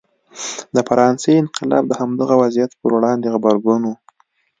د 0.75 0.77
فرانسې 0.87 1.31
انقلاب 1.41 1.83
د 1.87 1.93
همدغه 2.01 2.35
وضعیت 2.41 2.71
پر 2.79 2.91
وړاندې 2.97 3.31
غبرګون 3.33 3.81
و. 3.85 3.91